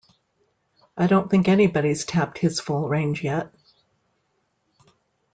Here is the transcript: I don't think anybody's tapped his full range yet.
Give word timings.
I 0.97 1.05
don't 1.05 1.29
think 1.29 1.47
anybody's 1.47 2.05
tapped 2.05 2.39
his 2.39 2.59
full 2.59 2.89
range 2.89 3.21
yet. 3.23 3.53